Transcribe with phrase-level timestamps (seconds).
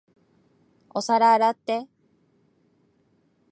[0.95, 1.87] お皿洗って。